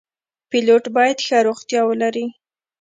[0.49, 2.25] پیلوټ باید ښه روغتیا ولري.